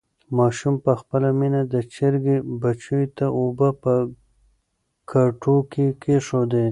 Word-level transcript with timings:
ماشوم 0.37 0.75
په 0.85 0.91
خپله 0.99 1.29
مینه 1.39 1.61
د 1.73 1.75
چرګې 1.93 2.37
بچیو 2.61 3.01
ته 3.17 3.25
اوبه 3.39 3.69
په 3.83 3.93
کټو 5.11 5.57
کې 5.71 5.85
کېښودې. 6.01 6.67